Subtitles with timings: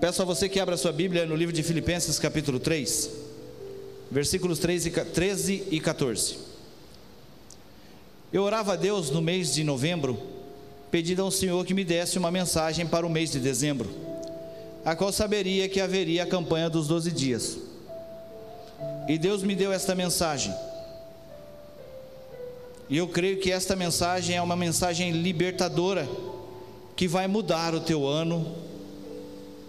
[0.00, 3.10] Peço a você que abra sua Bíblia no livro de Filipenses, capítulo 3,
[4.08, 6.38] versículos 13 e 14.
[8.32, 10.16] Eu orava a Deus no mês de novembro,
[10.88, 13.90] pedindo ao Senhor que me desse uma mensagem para o mês de dezembro,
[14.84, 17.58] a qual saberia que haveria a campanha dos 12 dias.
[19.08, 20.54] E Deus me deu esta mensagem.
[22.88, 26.08] E eu creio que esta mensagem é uma mensagem libertadora
[26.94, 28.67] que vai mudar o teu ano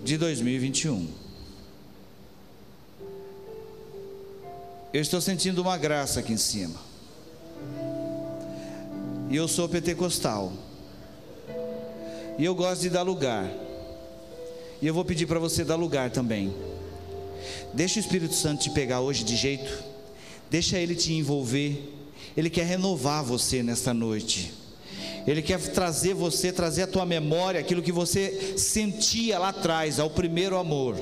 [0.04, 1.08] de 2021.
[4.92, 6.80] Eu estou sentindo uma graça aqui em cima.
[9.30, 10.52] E eu sou pentecostal.
[12.38, 13.48] E eu gosto de dar lugar.
[14.82, 16.54] E eu vou pedir para você dar lugar também.
[17.74, 19.84] Deixa o Espírito Santo te pegar hoje de jeito.
[20.50, 21.94] Deixa ele te envolver.
[22.36, 24.52] Ele quer renovar você nesta noite.
[25.28, 30.10] Ele quer trazer você, trazer a tua memória aquilo que você sentia lá atrás, ao
[30.10, 30.96] primeiro amor.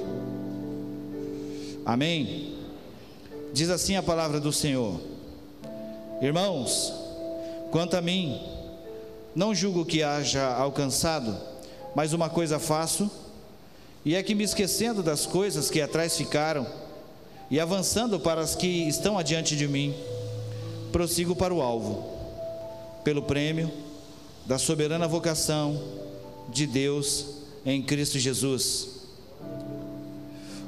[1.86, 2.56] Amém?
[3.54, 5.00] Diz assim a palavra do Senhor:
[6.22, 6.94] Irmãos,
[7.72, 8.42] quanto a mim,
[9.36, 11.38] não julgo que haja alcançado,
[11.96, 13.10] mas uma coisa faço,
[14.04, 16.68] e é que me esquecendo das coisas que atrás ficaram,
[17.50, 19.96] e avançando para as que estão adiante de mim,
[20.92, 22.04] prossigo para o alvo,
[23.04, 23.87] pelo prêmio
[24.48, 25.84] da soberana vocação
[26.48, 27.26] de Deus
[27.66, 28.88] em Cristo Jesus.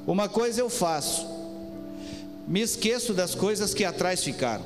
[0.05, 1.25] Uma coisa eu faço,
[2.45, 4.65] me esqueço das coisas que atrás ficaram,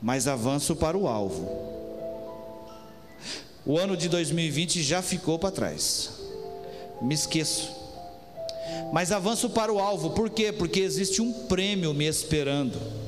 [0.00, 1.72] mas avanço para o alvo.
[3.66, 6.10] O ano de 2020 já ficou para trás,
[7.00, 7.70] me esqueço,
[8.92, 10.52] mas avanço para o alvo, por quê?
[10.52, 13.01] Porque existe um prêmio me esperando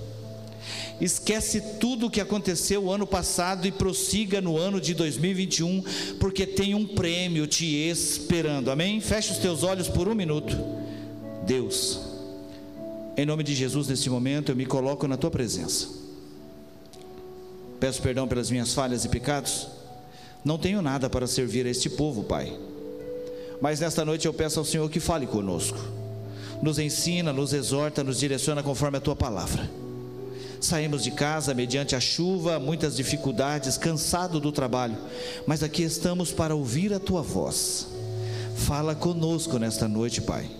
[1.00, 5.82] Esquece tudo o que aconteceu o ano passado e prossiga no ano de 2021,
[6.20, 8.70] porque tem um prêmio te esperando.
[8.70, 9.00] Amém?
[9.00, 10.56] Feche os teus olhos por um minuto.
[11.44, 12.00] Deus,
[13.16, 15.88] em nome de Jesus, nesse momento eu me coloco na tua presença.
[17.80, 19.66] Peço perdão pelas minhas falhas e pecados.
[20.44, 22.56] Não tenho nada para servir a este povo, Pai.
[23.60, 25.78] Mas nesta noite eu peço ao Senhor que fale conosco.
[26.62, 29.83] Nos ensina, nos exorta, nos direciona conforme a tua palavra
[30.64, 34.96] Saímos de casa mediante a chuva, muitas dificuldades, cansado do trabalho,
[35.46, 37.86] mas aqui estamos para ouvir a tua voz.
[38.56, 40.50] Fala conosco nesta noite, Pai.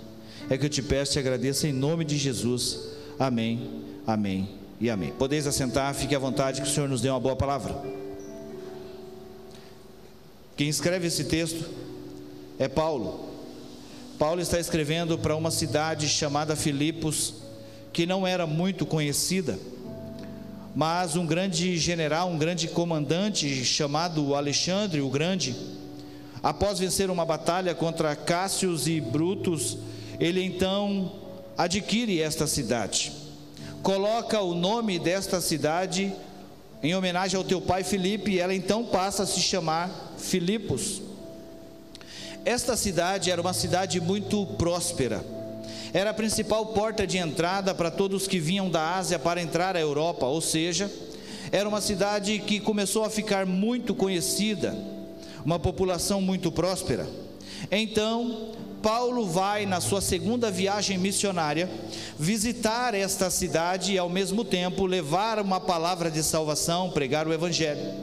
[0.51, 2.81] É que eu te peço e agradeço em nome de Jesus.
[3.19, 5.11] Amém, amém e amém.
[5.19, 7.75] Podeis assentar, fique à vontade, que o Senhor nos dê uma boa palavra.
[10.55, 11.65] Quem escreve esse texto
[12.59, 13.31] é Paulo.
[14.19, 17.37] Paulo está escrevendo para uma cidade chamada Filipos,
[17.91, 19.59] que não era muito conhecida
[20.75, 25.55] mas um grande general, um grande comandante chamado Alexandre o Grande,
[26.43, 29.79] após vencer uma batalha contra Cássios e Brutus,
[30.19, 31.13] ele então
[31.57, 33.13] adquire esta cidade.
[33.83, 36.13] Coloca o nome desta cidade
[36.83, 41.01] em homenagem ao teu pai Filipe, e ela então passa a se chamar Filipos.
[42.45, 45.25] Esta cidade era uma cidade muito próspera
[45.95, 49.81] era a principal porta de entrada para todos que vinham da Ásia para entrar à
[49.81, 50.91] Europa, ou seja,
[51.53, 54.77] era uma cidade que começou a ficar muito conhecida,
[55.45, 57.07] uma população muito próspera.
[57.71, 58.51] Então,
[58.83, 61.71] Paulo vai, na sua segunda viagem missionária,
[62.19, 67.95] visitar esta cidade e, ao mesmo tempo, levar uma palavra de salvação, pregar o Evangelho.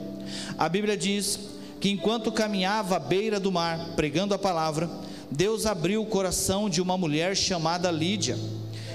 [0.57, 1.37] A Bíblia diz
[1.81, 4.89] que, enquanto caminhava à beira do mar, pregando a palavra,
[5.31, 8.37] Deus abriu o coração de uma mulher chamada Lídia.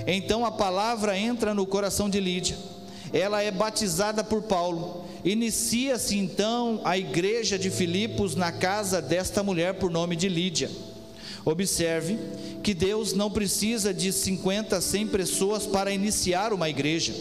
[0.06, 2.56] Então a palavra entra no coração de Lídia.
[3.12, 5.06] Ela é batizada por Paulo.
[5.24, 10.70] Inicia-se então a igreja de Filipos na casa desta mulher por nome de Lídia.
[11.44, 12.19] Observe
[12.62, 17.14] que Deus não precisa de 50, 100 pessoas para iniciar uma igreja.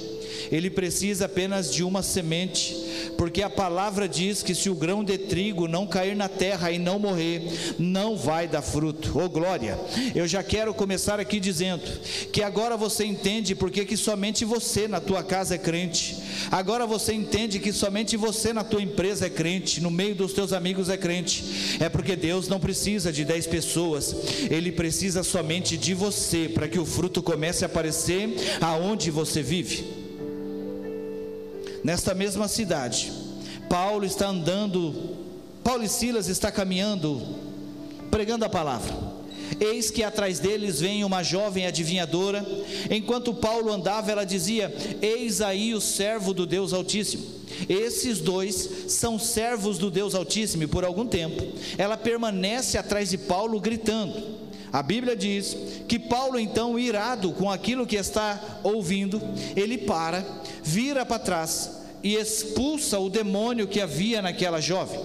[0.51, 2.75] Ele precisa apenas de uma semente
[3.17, 6.77] porque a palavra diz que se o grão de trigo não cair na terra e
[6.77, 9.17] não morrer, não vai dar fruto.
[9.17, 9.79] Oh glória!
[10.13, 11.83] Eu já quero começar aqui dizendo
[12.31, 16.17] que agora você entende porque que somente você na tua casa é crente.
[16.51, 20.53] Agora você entende que somente você na tua empresa é crente, no meio dos teus
[20.53, 21.77] amigos é crente.
[21.79, 24.15] É porque Deus não precisa de dez pessoas,
[24.49, 30.04] Ele precisa somente de você para que o fruto comece a aparecer aonde você vive
[31.85, 33.13] nesta mesma cidade.
[33.69, 35.15] Paulo está andando,
[35.63, 37.21] Paulo e Silas está caminhando,
[38.09, 38.91] pregando a palavra.
[39.59, 42.43] Eis que atrás deles vem uma jovem adivinhadora.
[42.89, 47.23] Enquanto Paulo andava, ela dizia: Eis aí o servo do Deus Altíssimo.
[47.69, 51.45] Esses dois são servos do Deus Altíssimo e por algum tempo
[51.77, 54.44] ela permanece atrás de Paulo gritando.
[54.71, 55.55] A Bíblia diz
[55.87, 59.21] que Paulo, então, irado com aquilo que está ouvindo,
[59.55, 60.25] ele para,
[60.63, 64.99] vira para trás e expulsa o demônio que havia naquela jovem.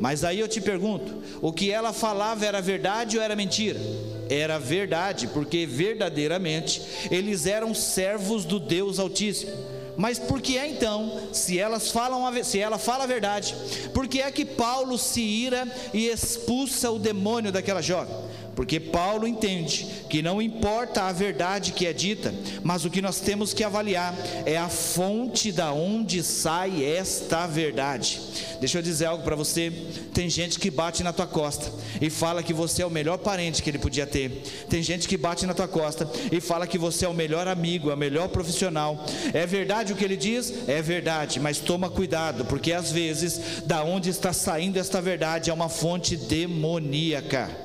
[0.00, 3.80] Mas aí eu te pergunto: o que ela falava era verdade ou era mentira?
[4.28, 9.52] Era verdade, porque verdadeiramente eles eram servos do Deus Altíssimo.
[9.96, 13.54] Mas por que é então, se elas falam a, se ela fala a verdade,
[13.92, 18.16] por que é que Paulo se ira e expulsa o demônio daquela jovem?
[18.54, 23.20] Porque Paulo entende que não importa a verdade que é dita, mas o que nós
[23.20, 24.14] temos que avaliar
[24.46, 28.20] é a fonte da onde sai esta verdade.
[28.60, 29.72] Deixa eu dizer algo para você.
[30.12, 31.70] Tem gente que bate na tua costa
[32.00, 34.42] e fala que você é o melhor parente que ele podia ter.
[34.70, 37.90] Tem gente que bate na tua costa e fala que você é o melhor amigo,
[37.90, 39.04] é o melhor profissional.
[39.32, 40.68] É verdade o que ele diz?
[40.68, 45.52] É verdade, mas toma cuidado, porque às vezes da onde está saindo esta verdade é
[45.52, 47.63] uma fonte demoníaca.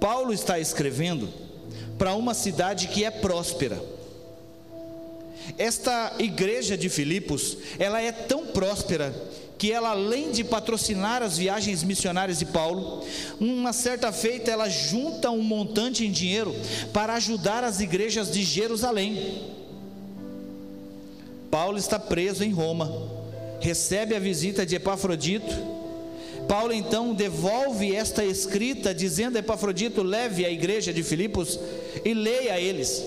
[0.00, 1.28] Paulo está escrevendo
[1.98, 3.80] para uma cidade que é próspera.
[5.56, 9.14] Esta igreja de Filipos, ela é tão próspera
[9.58, 13.04] que ela além de patrocinar as viagens missionárias de Paulo,
[13.40, 16.54] uma certa feita ela junta um montante em dinheiro
[16.92, 19.54] para ajudar as igrejas de Jerusalém.
[21.50, 22.92] Paulo está preso em Roma,
[23.60, 25.54] recebe a visita de Epafrodito,
[26.48, 31.58] Paulo então devolve esta escrita, dizendo a Epafrodito: leve à igreja de Filipos
[32.04, 33.04] e leia a eles,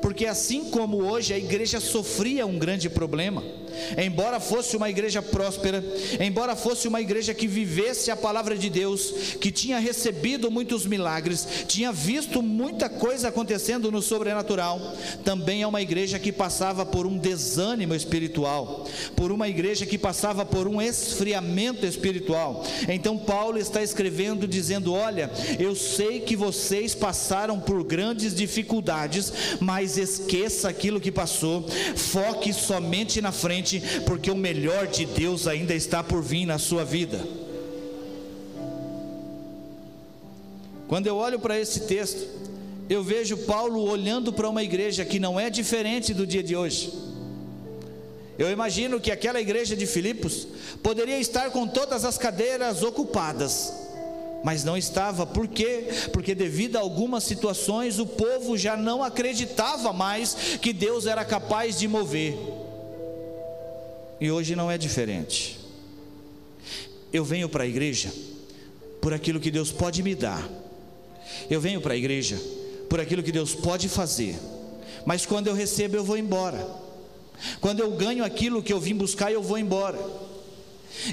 [0.00, 3.42] porque assim como hoje a igreja sofria um grande problema,
[3.96, 5.84] embora fosse uma igreja próspera,
[6.20, 11.46] embora fosse uma igreja que vivesse a palavra de Deus, que tinha recebido muitos milagres,
[11.66, 14.80] tinha visto muita coisa acontecendo no sobrenatural,
[15.24, 18.86] também é uma igreja que passava por um desânimo espiritual,
[19.16, 22.64] por uma igreja que passava por um esfriamento espiritual.
[22.88, 29.96] Então Paulo está escrevendo dizendo: "Olha, eu sei que vocês passaram por grandes dificuldades, mas
[29.96, 31.66] esqueça aquilo que passou,
[31.96, 33.61] foque somente na frente
[34.06, 37.20] porque o melhor de Deus ainda está por vir na sua vida.
[40.88, 42.28] Quando eu olho para esse texto,
[42.88, 46.92] eu vejo Paulo olhando para uma igreja que não é diferente do dia de hoje.
[48.38, 50.46] Eu imagino que aquela igreja de Filipos
[50.82, 53.72] poderia estar com todas as cadeiras ocupadas,
[54.42, 55.86] mas não estava, por quê?
[56.12, 61.78] Porque devido a algumas situações o povo já não acreditava mais que Deus era capaz
[61.78, 62.36] de mover.
[64.22, 65.58] E hoje não é diferente.
[67.12, 68.12] Eu venho para a igreja
[69.00, 70.48] por aquilo que Deus pode me dar.
[71.50, 72.40] Eu venho para a igreja
[72.88, 74.38] por aquilo que Deus pode fazer.
[75.04, 76.64] Mas quando eu recebo, eu vou embora.
[77.60, 79.98] Quando eu ganho aquilo que eu vim buscar, eu vou embora.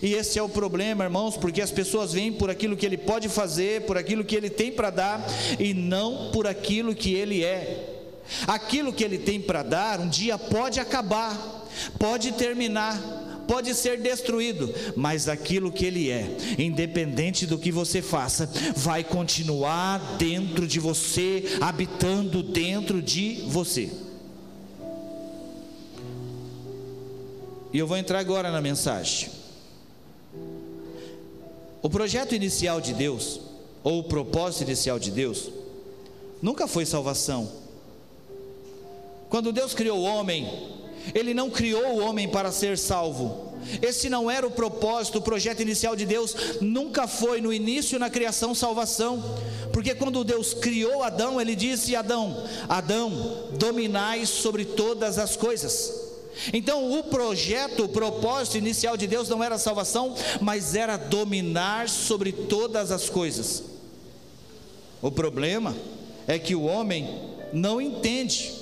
[0.04, 3.28] E esse é o problema, irmãos, porque as pessoas vêm por aquilo que ele pode
[3.28, 5.26] fazer, por aquilo que ele tem para dar,
[5.60, 8.04] e não por aquilo que ele é.
[8.46, 11.59] Aquilo que ele tem para dar, um dia pode acabar,
[11.98, 12.98] pode terminar,
[13.48, 20.18] pode ser destruído, mas aquilo que ele é, independente do que você faça, vai continuar
[20.18, 23.90] dentro de você, habitando dentro de você.
[27.72, 29.30] E eu vou entrar agora na mensagem.
[31.82, 33.40] O projeto inicial de Deus,
[33.84, 35.50] ou o propósito inicial de Deus,
[36.42, 37.50] nunca foi salvação.
[39.30, 40.46] Quando Deus criou o homem,
[41.14, 43.50] ele não criou o homem para ser salvo.
[43.82, 48.10] Esse não era o propósito, o projeto inicial de Deus nunca foi no início na
[48.10, 49.24] criação salvação,
[49.74, 56.08] porque quando Deus criou Adão, ele disse: Adão, Adão, dominai sobre todas as coisas.
[56.54, 62.32] Então, o projeto, o propósito inicial de Deus não era salvação, mas era dominar sobre
[62.32, 63.64] todas as coisas.
[65.02, 65.76] O problema
[66.28, 68.59] é que o homem não entende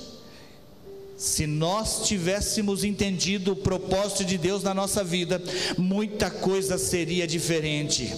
[1.18, 5.42] se nós tivéssemos entendido o propósito de Deus na nossa vida,
[5.76, 8.14] muita coisa seria diferente.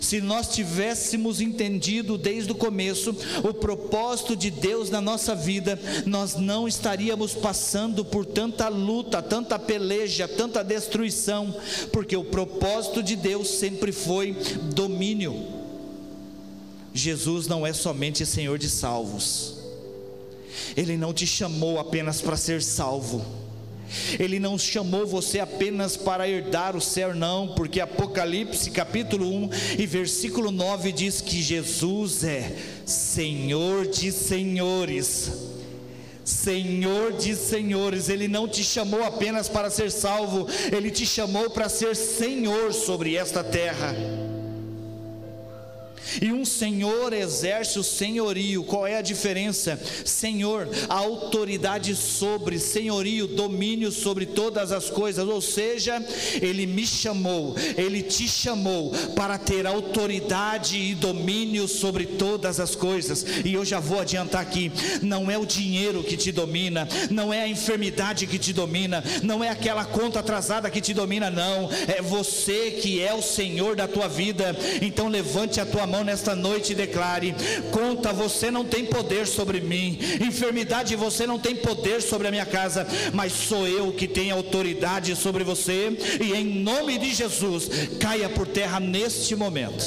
[0.00, 5.76] Se nós tivéssemos entendido desde o começo o propósito de Deus na nossa vida,
[6.06, 11.52] nós não estaríamos passando por tanta luta, tanta peleja, tanta destruição,
[11.92, 14.36] porque o propósito de Deus sempre foi
[14.72, 15.34] domínio.
[16.94, 19.57] Jesus não é somente Senhor de salvos,
[20.76, 23.24] ele não te chamou apenas para ser salvo,
[24.18, 29.86] Ele não chamou você apenas para herdar o céu, não, porque Apocalipse capítulo 1 e
[29.86, 35.30] versículo 9 diz que Jesus é Senhor de senhores.
[36.24, 41.70] Senhor de senhores, Ele não te chamou apenas para ser salvo, Ele te chamou para
[41.70, 43.94] ser Senhor sobre esta terra.
[46.20, 48.64] E um senhor exerce o senhorio.
[48.64, 49.78] Qual é a diferença?
[50.04, 55.26] Senhor, a autoridade sobre, senhorio, domínio sobre todas as coisas.
[55.26, 56.02] Ou seja,
[56.40, 63.24] ele me chamou, ele te chamou para ter autoridade e domínio sobre todas as coisas.
[63.44, 64.72] E eu já vou adiantar aqui:
[65.02, 69.42] não é o dinheiro que te domina, não é a enfermidade que te domina, não
[69.42, 71.68] é aquela conta atrasada que te domina, não.
[71.86, 74.56] É você que é o Senhor da tua vida.
[74.80, 77.34] Então levante a tua mão nesta noite e declare:
[77.70, 82.46] conta, você não tem poder sobre mim, enfermidade, você não tem poder sobre a minha
[82.46, 87.68] casa, mas sou eu que tenho autoridade sobre você, e em nome de Jesus,
[88.00, 89.84] caia por terra neste momento.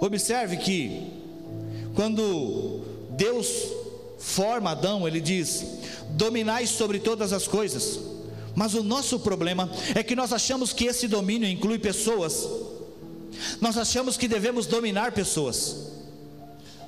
[0.00, 1.10] Observe que,
[1.94, 3.48] quando Deus
[4.18, 5.64] forma Adão, ele diz:
[6.10, 7.98] dominai sobre todas as coisas.
[8.54, 12.48] Mas o nosso problema é que nós achamos que esse domínio inclui pessoas.
[13.60, 15.90] Nós achamos que devemos dominar pessoas,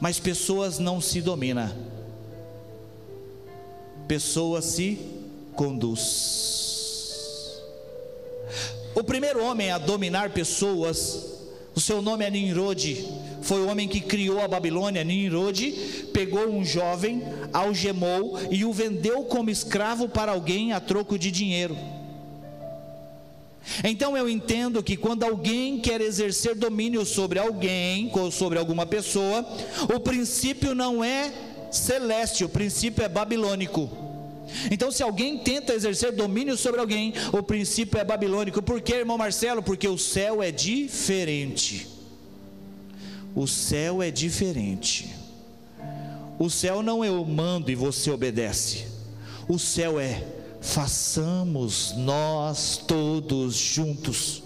[0.01, 1.77] mas pessoas não se domina.
[4.07, 4.99] Pessoa se
[5.55, 7.59] conduz.
[8.95, 11.27] O primeiro homem a dominar pessoas,
[11.75, 13.07] o seu nome é Nimrod,
[13.43, 15.05] foi o homem que criou a Babilônia.
[15.05, 15.71] Nimrod
[16.13, 21.77] pegou um jovem, algemou e o vendeu como escravo para alguém a troco de dinheiro.
[23.85, 29.47] Então eu entendo que quando alguém quer exercer domínio sobre alguém, ou sobre alguma pessoa,
[29.95, 31.33] o princípio não é
[31.71, 33.91] celeste, o princípio é babilônico.
[34.71, 38.63] Então, se alguém tenta exercer domínio sobre alguém, o princípio é babilônico.
[38.63, 39.63] Por quê, irmão Marcelo?
[39.63, 41.87] Porque o céu é diferente.
[43.35, 45.15] O céu é diferente.
[46.39, 48.87] O céu não é eu mando e você obedece.
[49.49, 50.23] O céu é
[50.61, 54.43] façamos nós todos juntos.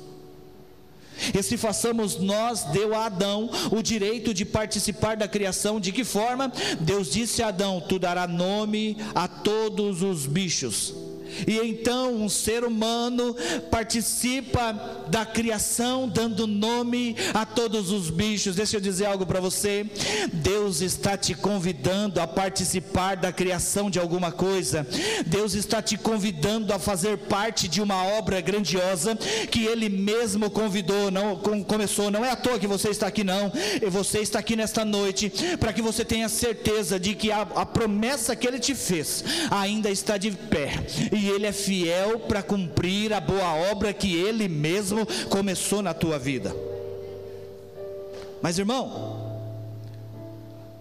[1.32, 5.78] E se façamos nós, deu a Adão o direito de participar da criação.
[5.78, 6.52] De que forma?
[6.80, 11.11] Deus disse a Adão: Tu dará nome a todos os bichos
[11.46, 13.34] e então um ser humano
[13.70, 14.72] participa
[15.08, 18.56] da criação, dando nome a todos os bichos.
[18.56, 19.86] Deixa eu dizer algo para você.
[20.32, 24.86] Deus está te convidando a participar da criação de alguma coisa.
[25.26, 29.16] Deus está te convidando a fazer parte de uma obra grandiosa
[29.50, 32.10] que Ele mesmo convidou, não começou.
[32.10, 33.52] Não é à toa que você está aqui, não.
[33.80, 37.66] E você está aqui nesta noite para que você tenha certeza de que a, a
[37.66, 40.86] promessa que Ele te fez ainda está de pé.
[41.12, 45.94] E e Ele é fiel para cumprir a boa obra que Ele mesmo começou na
[45.94, 46.54] tua vida.
[48.42, 49.32] Mas irmão,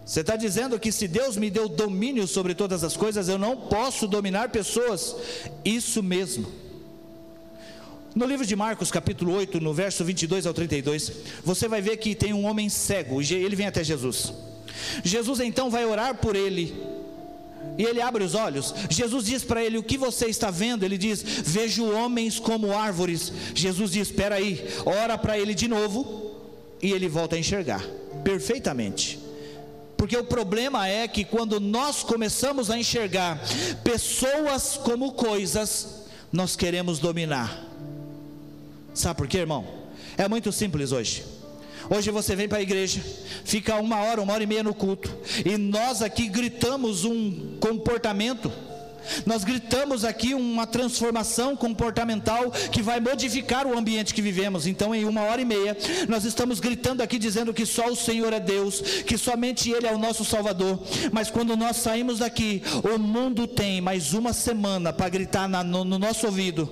[0.03, 3.55] você está dizendo que se Deus me deu domínio sobre todas as coisas, eu não
[3.55, 5.15] posso dominar pessoas?
[5.63, 6.51] Isso mesmo.
[8.13, 11.11] No livro de Marcos, capítulo 8, no verso 22 ao 32,
[11.45, 14.33] você vai ver que tem um homem cego, ele vem até Jesus.
[15.03, 16.75] Jesus então vai orar por ele,
[17.77, 18.73] e ele abre os olhos.
[18.89, 20.83] Jesus diz para ele: O que você está vendo?
[20.83, 23.31] Ele diz: Vejo homens como árvores.
[23.55, 26.29] Jesus diz: Espera aí, ora para ele de novo.
[26.81, 27.83] E ele volta a enxergar
[28.23, 29.19] perfeitamente.
[29.95, 33.39] Porque o problema é que quando nós começamos a enxergar
[33.83, 37.67] pessoas como coisas, nós queremos dominar.
[38.93, 39.65] Sabe por quê, irmão?
[40.17, 41.23] É muito simples hoje.
[41.89, 43.01] Hoje você vem para a igreja,
[43.43, 45.11] fica uma hora, uma hora e meia no culto,
[45.45, 48.51] e nós aqui gritamos um comportamento.
[49.25, 54.67] Nós gritamos aqui uma transformação comportamental que vai modificar o ambiente que vivemos.
[54.67, 55.75] Então, em uma hora e meia,
[56.07, 59.91] nós estamos gritando aqui dizendo que só o Senhor é Deus, que somente Ele é
[59.91, 60.79] o nosso Salvador.
[61.11, 66.27] Mas quando nós saímos daqui, o mundo tem mais uma semana para gritar no nosso
[66.27, 66.69] ouvido,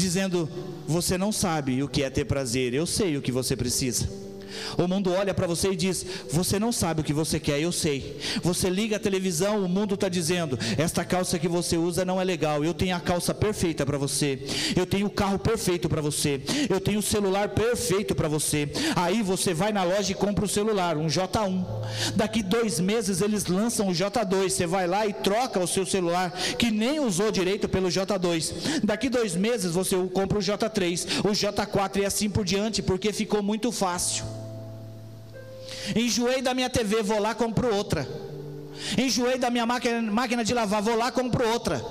[0.00, 0.48] dizendo:
[0.86, 4.29] Você não sabe o que é ter prazer, eu sei o que você precisa.
[4.76, 7.72] O mundo olha para você e diz: Você não sabe o que você quer, eu
[7.72, 8.18] sei.
[8.42, 12.24] Você liga a televisão, o mundo está dizendo: Esta calça que você usa não é
[12.24, 12.64] legal.
[12.64, 14.38] Eu tenho a calça perfeita para você.
[14.76, 16.40] Eu tenho o carro perfeito para você.
[16.68, 18.68] Eu tenho o celular perfeito para você.
[18.96, 21.64] Aí você vai na loja e compra o celular, um J1.
[22.14, 24.48] Daqui dois meses eles lançam o J2.
[24.50, 28.80] Você vai lá e troca o seu celular, que nem usou direito pelo J2.
[28.82, 33.42] Daqui dois meses você compra o J3, o J4 e assim por diante, porque ficou
[33.42, 34.39] muito fácil.
[35.94, 38.06] Enjoei da minha TV, vou lá compro outra.
[38.96, 41.84] Enjoei da minha máquina, máquina de lavar, vou lá compro outra.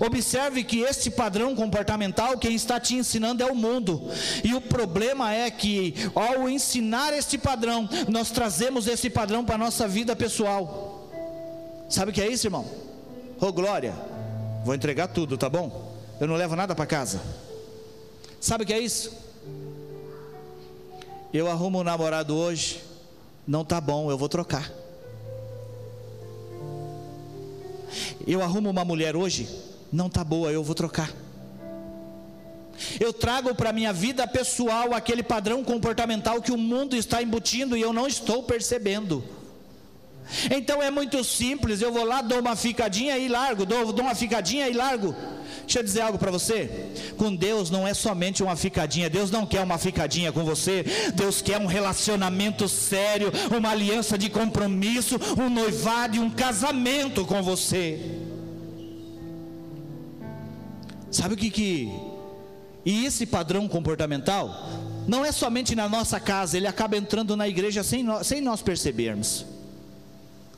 [0.00, 4.10] Observe que este padrão comportamental, quem está te ensinando é o mundo.
[4.42, 9.58] E o problema é que, ao ensinar este padrão, nós trazemos esse padrão para a
[9.58, 11.10] nossa vida pessoal.
[11.88, 12.64] Sabe o que é isso, irmão?
[13.40, 13.94] Ô oh, glória,
[14.64, 15.94] vou entregar tudo, tá bom?
[16.18, 17.20] Eu não levo nada para casa.
[18.40, 19.12] Sabe o que é isso?
[21.32, 22.80] Eu arrumo um namorado hoje,
[23.46, 24.70] não tá bom, eu vou trocar.
[28.26, 29.48] Eu arrumo uma mulher hoje,
[29.92, 31.12] não tá boa, eu vou trocar.
[33.00, 37.80] Eu trago para minha vida pessoal aquele padrão comportamental que o mundo está embutindo e
[37.80, 39.24] eu não estou percebendo.
[40.50, 44.14] Então é muito simples, eu vou lá, dou uma ficadinha e largo, dou, dou uma
[44.14, 45.14] ficadinha e largo.
[45.60, 46.70] Deixa eu dizer algo para você.
[47.16, 49.10] Com Deus não é somente uma ficadinha.
[49.10, 50.84] Deus não quer uma ficadinha com você.
[51.14, 57.42] Deus quer um relacionamento sério, uma aliança de compromisso, um noivado e um casamento com
[57.42, 58.00] você.
[61.10, 61.90] Sabe o que que
[62.84, 64.48] e esse padrão comportamental
[65.08, 68.62] não é somente na nossa casa, ele acaba entrando na igreja sem nós, sem nós
[68.62, 69.44] percebermos.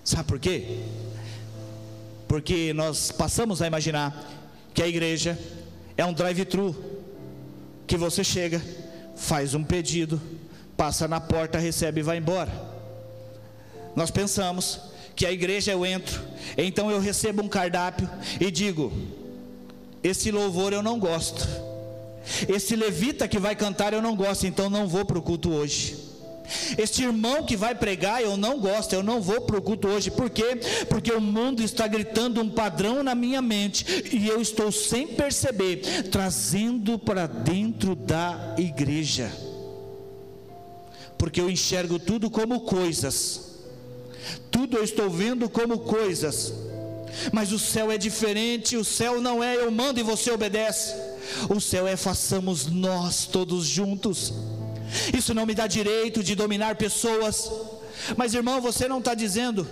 [0.08, 0.78] Sabe por quê?
[2.26, 4.18] Porque nós passamos a imaginar
[4.72, 5.38] que a igreja
[5.98, 6.74] é um drive-thru,
[7.86, 8.58] que você chega,
[9.14, 10.18] faz um pedido,
[10.78, 12.50] passa na porta, recebe e vai embora.
[13.94, 14.80] Nós pensamos
[15.14, 16.18] que a igreja eu entro,
[16.56, 18.08] então eu recebo um cardápio
[18.40, 18.90] e digo:
[20.02, 21.46] esse louvor eu não gosto,
[22.48, 26.07] esse levita que vai cantar eu não gosto, então não vou para o culto hoje.
[26.76, 30.11] Este irmão que vai pregar, eu não gosto, eu não vou para o culto hoje.
[30.11, 30.61] Por quê?
[30.88, 36.09] Porque o mundo está gritando um padrão na minha mente e eu estou sem perceber,
[36.11, 39.31] trazendo para dentro da igreja.
[41.17, 43.49] Porque eu enxergo tudo como coisas,
[44.50, 46.52] tudo eu estou vendo como coisas,
[47.33, 50.95] mas o céu é diferente, o céu não é eu mando e você obedece,
[51.49, 54.33] o céu é façamos nós todos juntos.
[55.16, 57.50] Isso não me dá direito de dominar pessoas.
[58.16, 59.66] Mas irmão, você não está dizendo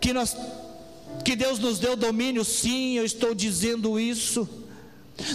[0.00, 0.36] que nós
[1.24, 4.48] que Deus nos deu domínio, sim, eu estou dizendo isso.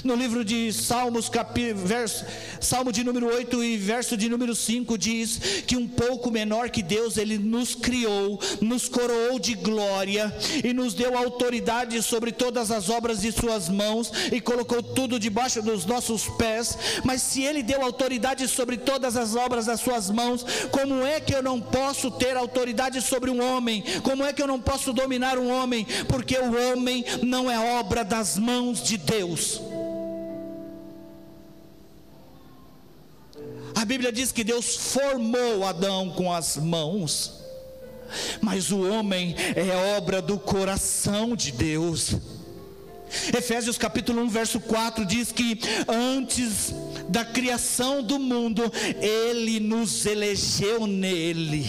[0.03, 2.25] No livro de Salmos, capi, verso,
[2.59, 6.81] Salmo de número 8 e verso de número 5 diz que um pouco menor que
[6.81, 12.89] Deus, Ele nos criou, nos coroou de glória e nos deu autoridade sobre todas as
[12.89, 16.77] obras de Suas mãos e colocou tudo debaixo dos nossos pés.
[17.03, 21.35] Mas se Ele deu autoridade sobre todas as obras das Suas mãos, como é que
[21.35, 23.83] eu não posso ter autoridade sobre um homem?
[24.01, 25.85] Como é que eu não posso dominar um homem?
[26.07, 29.72] Porque o homem não é obra das mãos de Deus.
[33.83, 37.33] A Bíblia diz que Deus formou Adão com as mãos,
[38.39, 42.15] mas o homem é obra do coração de Deus.
[43.37, 46.73] Efésios capítulo 1, verso 4 diz que antes
[47.09, 51.65] da criação do mundo, Ele nos elegeu nele.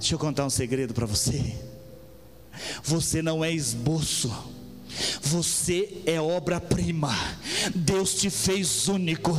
[0.00, 1.54] Deixa eu contar um segredo para você.
[2.82, 4.55] Você não é esboço
[5.20, 7.14] você é obra-prima.
[7.74, 9.32] Deus te fez único.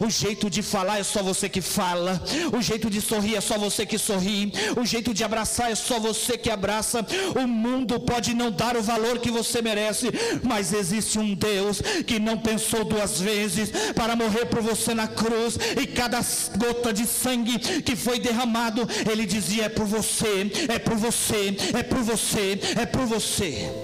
[0.00, 2.22] O jeito de falar é só você que fala.
[2.56, 4.52] O jeito de sorrir é só você que sorri.
[4.80, 7.04] O jeito de abraçar é só você que abraça.
[7.34, 10.10] O mundo pode não dar o valor que você merece,
[10.42, 15.58] mas existe um Deus que não pensou duas vezes para morrer por você na cruz.
[15.80, 16.20] E cada
[16.56, 21.82] gota de sangue que foi derramado, ele dizia: é por você, é por você, é
[21.82, 23.83] por você, é por você.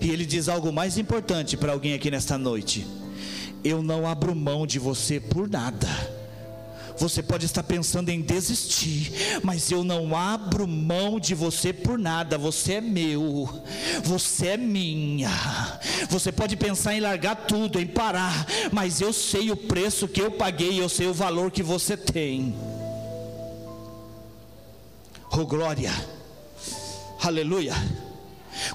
[0.00, 2.86] E ele diz algo mais importante para alguém aqui nesta noite:
[3.62, 5.88] Eu não abro mão de você por nada.
[7.00, 9.10] Você pode estar pensando em desistir,
[9.42, 12.36] mas eu não abro mão de você por nada.
[12.36, 13.48] Você é meu,
[14.04, 15.30] você é minha.
[16.10, 20.30] Você pode pensar em largar tudo, em parar, mas eu sei o preço que eu
[20.30, 22.54] paguei, eu sei o valor que você tem.
[25.32, 25.92] Oh glória,
[27.22, 27.74] aleluia.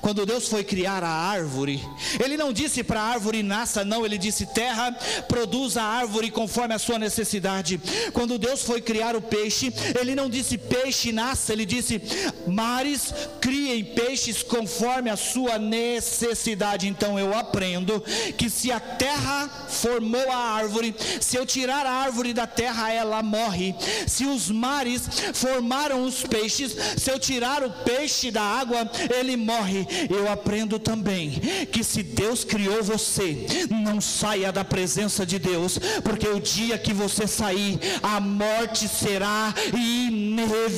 [0.01, 1.83] Quando Deus foi criar a árvore,
[2.23, 4.91] Ele não disse para a árvore nasça, não, Ele disse terra,
[5.27, 7.79] produza a árvore conforme a sua necessidade.
[8.13, 12.01] Quando Deus foi criar o peixe, Ele não disse peixe nasça, Ele disse
[12.47, 16.87] mares criem peixes conforme a sua necessidade.
[16.87, 18.03] Então eu aprendo
[18.37, 23.21] que se a terra formou a árvore, se eu tirar a árvore da terra, ela
[23.21, 23.75] morre.
[24.07, 29.64] Se os mares formaram os peixes, se eu tirar o peixe da água, ele morre
[29.65, 29.65] morre.
[29.65, 31.31] 9, eu aprendo também
[31.71, 36.93] que se Deus criou você, não saia da presença de Deus, porque o dia que
[36.93, 40.77] você sair, a morte será inevitável.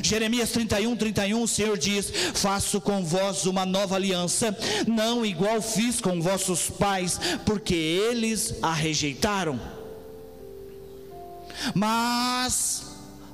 [0.00, 4.56] Jeremias 31, 31, o Senhor diz: Faço com vós uma nova aliança,
[4.86, 9.60] não igual fiz com vossos pais, porque eles a rejeitaram.
[11.74, 12.87] Mas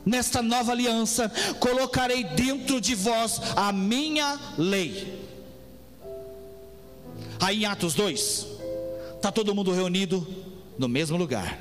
[0.04, 5.22] nesta nova aliança colocarei dentro de vós a minha lei.
[7.40, 8.46] Aí em Atos 2,
[9.16, 10.26] está todo mundo reunido
[10.78, 11.60] no mesmo lugar.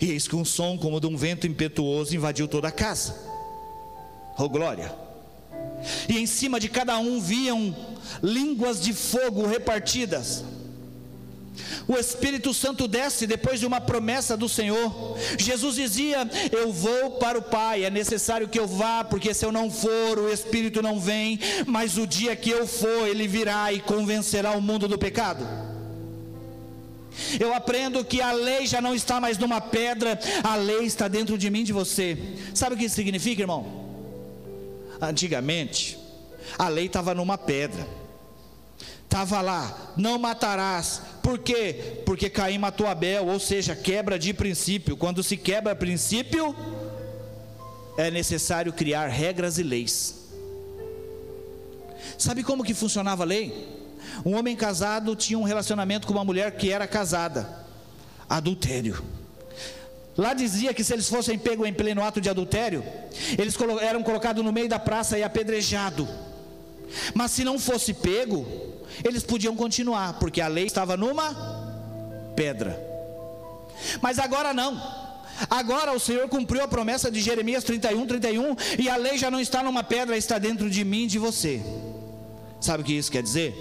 [0.00, 3.26] E eis que um som como de um vento impetuoso invadiu toda a casa
[4.36, 4.94] oh glória.
[6.08, 7.74] E em cima de cada um viam
[8.22, 10.44] línguas de fogo repartidas.
[11.88, 15.16] O Espírito Santo desce depois de uma promessa do Senhor.
[15.38, 19.52] Jesus dizia: Eu vou para o Pai, é necessário que eu vá, porque se eu
[19.52, 23.80] não for, o Espírito não vem, mas o dia que eu for, ele virá e
[23.80, 25.46] convencerá o mundo do pecado.
[27.40, 31.38] Eu aprendo que a lei já não está mais numa pedra, a lei está dentro
[31.38, 32.18] de mim, de você.
[32.54, 33.86] Sabe o que isso significa, irmão?
[35.00, 35.98] Antigamente,
[36.58, 37.86] a lei estava numa pedra.
[39.04, 41.00] Estava lá, não matarás.
[41.26, 42.02] Por quê?
[42.06, 44.96] Porque Caim matou Abel, ou seja, quebra de princípio.
[44.96, 46.54] Quando se quebra princípio,
[47.98, 50.28] é necessário criar regras e leis.
[52.16, 53.66] Sabe como que funcionava a lei?
[54.24, 57.66] Um homem casado tinha um relacionamento com uma mulher que era casada.
[58.28, 59.02] Adultério.
[60.16, 62.84] Lá dizia que se eles fossem pegos em pleno ato de adultério,
[63.36, 66.06] eles eram colocados no meio da praça e apedrejados.
[67.14, 68.46] Mas se não fosse pego,
[69.04, 71.34] eles podiam continuar, porque a lei estava numa
[72.34, 72.78] pedra.
[74.00, 74.80] Mas agora não.
[75.50, 79.40] Agora o Senhor cumpriu a promessa de Jeremias 31, 31, e a lei já não
[79.40, 81.62] está numa pedra, está dentro de mim e de você.
[82.60, 83.54] Sabe o que isso quer dizer?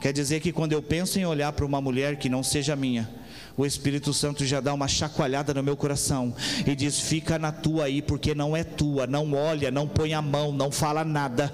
[0.00, 3.08] Quer dizer que quando eu penso em olhar para uma mulher que não seja minha,
[3.56, 6.34] o Espírito Santo já dá uma chacoalhada no meu coração
[6.66, 10.22] e diz: fica na tua aí, porque não é tua, não olha, não põe a
[10.22, 11.52] mão, não fala nada.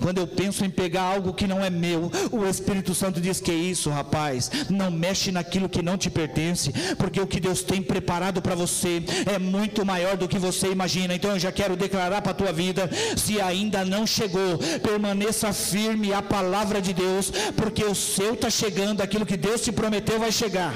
[0.00, 3.50] Quando eu penso em pegar algo que não é meu, o Espírito Santo diz que
[3.50, 4.50] é isso, rapaz.
[4.68, 9.02] Não mexe naquilo que não te pertence, porque o que Deus tem preparado para você
[9.26, 11.14] é muito maior do que você imagina.
[11.14, 16.12] Então eu já quero declarar para a tua vida: se ainda não chegou, permaneça firme
[16.12, 20.32] à palavra de Deus, porque o seu está chegando, aquilo que Deus te prometeu vai
[20.32, 20.74] chegar.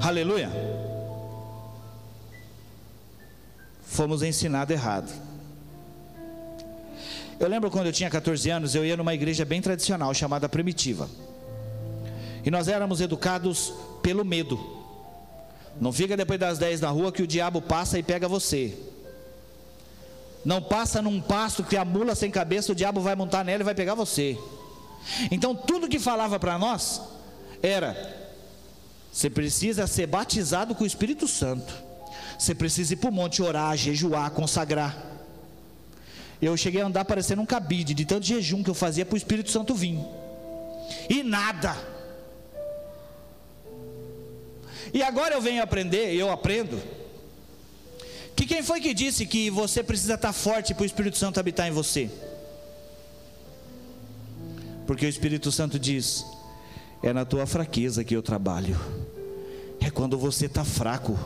[0.00, 0.50] Aleluia.
[3.84, 5.31] Fomos ensinados errado.
[7.42, 11.10] Eu lembro quando eu tinha 14 anos, eu ia numa igreja bem tradicional chamada Primitiva.
[12.44, 14.56] E nós éramos educados pelo medo.
[15.80, 18.78] Não fica depois das 10 na rua que o diabo passa e pega você.
[20.44, 23.64] Não passa num pasto que a mula sem cabeça, o diabo vai montar nela e
[23.64, 24.38] vai pegar você.
[25.28, 27.02] Então tudo que falava para nós
[27.60, 28.20] era
[29.12, 31.74] você precisa ser batizado com o Espírito Santo.
[32.38, 35.11] Você precisa ir para o monte orar, jejuar, consagrar.
[36.42, 39.16] Eu cheguei a andar parecendo um cabide de tanto jejum que eu fazia para o
[39.16, 39.96] Espírito Santo vir.
[41.08, 41.76] E nada.
[44.92, 46.82] E agora eu venho aprender, eu aprendo,
[48.34, 51.68] que quem foi que disse que você precisa estar forte para o Espírito Santo habitar
[51.68, 52.10] em você?
[54.84, 56.26] Porque o Espírito Santo diz:
[57.02, 58.78] é na tua fraqueza que eu trabalho.
[59.80, 61.16] É quando você está fraco.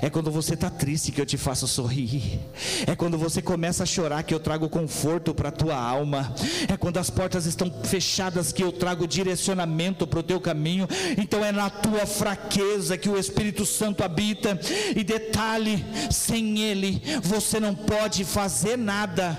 [0.00, 2.40] É quando você está triste que eu te faço sorrir.
[2.86, 6.34] É quando você começa a chorar que eu trago conforto para a tua alma.
[6.68, 10.88] É quando as portas estão fechadas que eu trago direcionamento para o teu caminho.
[11.18, 14.58] Então é na tua fraqueza que o Espírito Santo habita.
[14.94, 19.36] E detalhe: sem Ele você não pode fazer nada.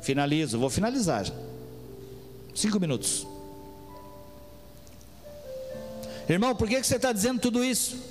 [0.00, 1.26] Finalizo, vou finalizar.
[2.54, 3.26] Cinco minutos.
[6.28, 8.07] Irmão, por que você está dizendo tudo isso?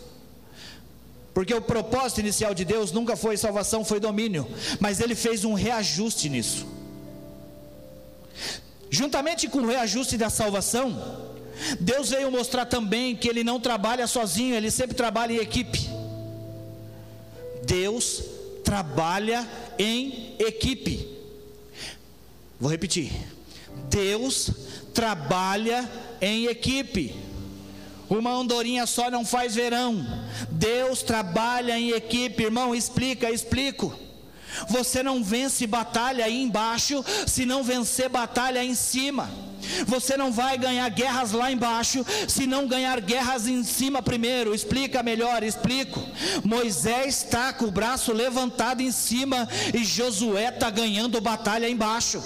[1.37, 4.47] Porque o propósito inicial de Deus nunca foi salvação, foi domínio.
[4.79, 6.65] Mas Ele fez um reajuste nisso.
[8.89, 11.29] Juntamente com o reajuste da salvação,
[11.79, 15.87] Deus veio mostrar também que Ele não trabalha sozinho, Ele sempre trabalha em equipe.
[17.67, 18.23] Deus
[18.63, 19.47] trabalha
[19.77, 21.07] em equipe.
[22.59, 23.11] Vou repetir.
[23.91, 24.49] Deus
[24.91, 25.87] trabalha
[26.19, 27.26] em equipe.
[28.09, 30.05] Uma andorinha só não faz verão.
[30.49, 32.73] Deus trabalha em equipe, irmão.
[32.73, 33.93] Explica, explico.
[34.69, 39.29] Você não vence batalha aí embaixo se não vencer batalha aí em cima.
[39.85, 44.55] Você não vai ganhar guerras lá embaixo se não ganhar guerras em cima primeiro.
[44.55, 46.01] Explica melhor, explico.
[46.43, 52.23] Moisés está com o braço levantado em cima e Josué está ganhando batalha embaixo.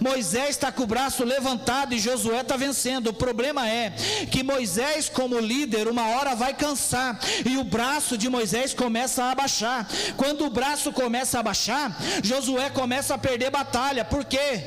[0.00, 3.08] Moisés está com o braço levantado e Josué está vencendo.
[3.08, 3.90] O problema é
[4.30, 9.32] que Moisés, como líder, uma hora vai cansar e o braço de Moisés começa a
[9.32, 9.88] abaixar.
[10.16, 14.04] Quando o braço começa a abaixar, Josué começa a perder batalha.
[14.04, 14.62] Por quê?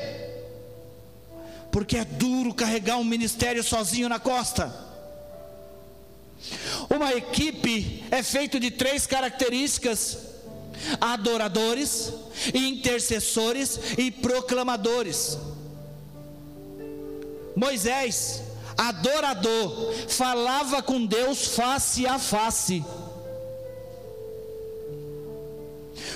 [1.70, 4.90] Porque é duro carregar um ministério sozinho na costa.
[6.88, 10.29] Uma equipe é feita de três características:
[11.00, 12.12] adoradores,
[12.54, 15.38] intercessores e proclamadores.
[17.56, 18.42] Moisés,
[18.76, 22.84] adorador, falava com Deus face a face.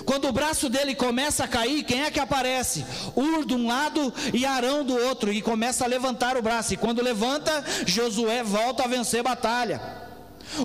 [0.05, 2.85] Quando o braço dele começa a cair, quem é que aparece?
[3.17, 6.75] Ur de um lado e Arão do outro, e começa a levantar o braço.
[6.75, 9.81] E quando levanta, Josué volta a vencer batalha.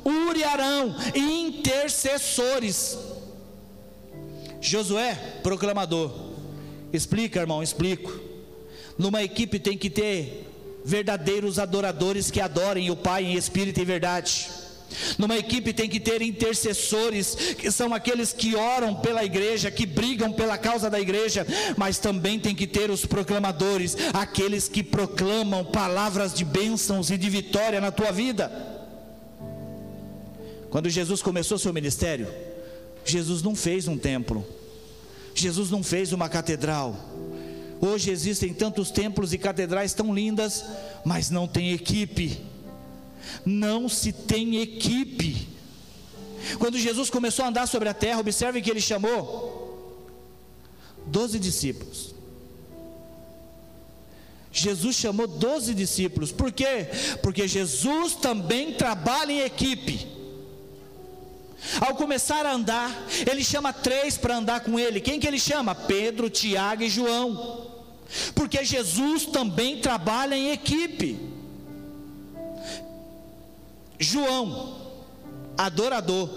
[0.04, 2.98] Ur e Arão, intercessores.
[4.62, 6.12] Josué, proclamador.
[6.91, 8.19] Explica, irmão, explico.
[8.98, 10.45] Numa equipe tem que ter
[10.84, 14.50] verdadeiros adoradores que adorem o Pai em espírito e verdade.
[15.17, 20.32] Numa equipe tem que ter intercessores, que são aqueles que oram pela igreja, que brigam
[20.32, 21.45] pela causa da igreja,
[21.78, 27.30] mas também tem que ter os proclamadores, aqueles que proclamam palavras de bênçãos e de
[27.30, 28.52] vitória na tua vida.
[30.69, 32.28] Quando Jesus começou seu ministério,
[33.10, 34.45] Jesus não fez um templo,
[35.34, 36.95] Jesus não fez uma catedral.
[37.82, 40.65] Hoje existem tantos templos e catedrais tão lindas,
[41.06, 42.41] mas não tem equipe.
[43.45, 45.48] Não se tem equipe.
[46.58, 49.58] Quando Jesus começou a andar sobre a terra, observe que ele chamou
[51.06, 52.13] doze discípulos.
[54.52, 56.88] Jesus chamou doze discípulos, por quê?
[57.22, 60.19] Porque Jesus também trabalha em equipe.
[61.82, 62.91] Ao começar a andar,
[63.30, 65.02] ele chama três para andar com ele.
[65.02, 65.76] Quem que ele chama?
[65.76, 67.67] Pedro, Tiago e João.
[68.34, 71.19] Porque Jesus também trabalha em equipe.
[74.00, 74.78] João,
[75.58, 76.30] adorador.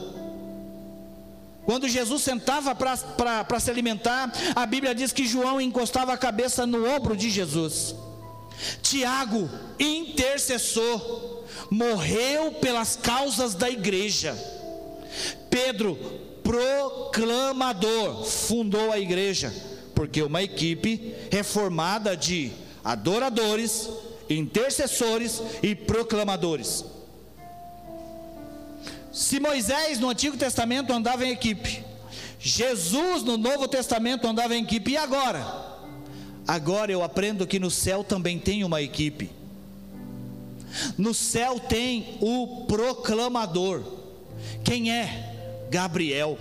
[1.65, 6.87] Quando Jesus sentava para se alimentar, a Bíblia diz que João encostava a cabeça no
[6.89, 7.95] ombro de Jesus.
[8.83, 14.37] Tiago, intercessor, morreu pelas causas da igreja.
[15.53, 15.99] Pedro,
[16.43, 19.53] proclamador, fundou a igreja,
[19.95, 22.51] porque uma equipe é formada de
[22.83, 23.91] adoradores,
[24.31, 26.87] intercessores e proclamadores.
[29.13, 31.85] Se Moisés no Antigo Testamento andava em equipe,
[32.41, 35.45] Jesus no Novo Testamento andava em equipe, e agora?
[36.49, 39.31] Agora eu aprendo que no céu também tem uma equipe.
[40.97, 43.83] No céu tem o proclamador.
[44.65, 45.32] Quem é?
[45.73, 46.39] Gabriel.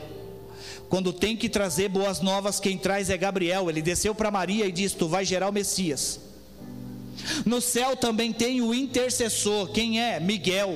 [0.90, 3.70] Quando tem que trazer boas novas, quem traz é Gabriel.
[3.70, 6.20] Ele desceu para Maria e disse: Tu vai gerar o Messias.
[7.46, 10.20] No céu também tem o intercessor, quem é?
[10.20, 10.76] Miguel.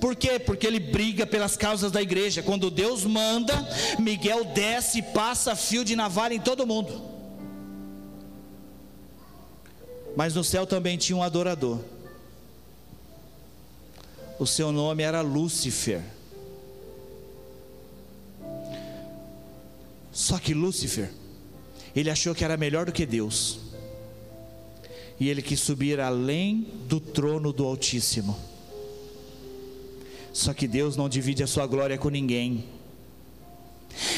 [0.00, 0.38] Por quê?
[0.38, 2.42] Porque ele briga pelas causas da igreja.
[2.42, 3.54] Quando Deus manda,
[3.98, 7.02] Miguel desce e passa fio de navalha em todo mundo.
[10.14, 11.80] Mas no céu também tinha um adorador.
[14.38, 16.17] O seu nome era Lúcifer.
[20.18, 21.12] Só que Lúcifer,
[21.94, 23.60] ele achou que era melhor do que Deus.
[25.20, 28.36] E ele quis subir além do trono do Altíssimo.
[30.32, 32.64] Só que Deus não divide a sua glória com ninguém.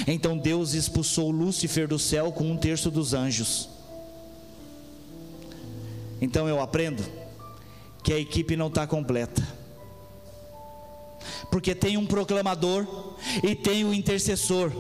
[0.07, 3.69] Então Deus expulsou Lúcifer do céu com um terço dos anjos.
[6.19, 7.05] Então eu aprendo
[8.03, 9.47] que a equipe não está completa.
[11.51, 12.87] Porque tem um proclamador
[13.43, 14.73] e tem um intercessor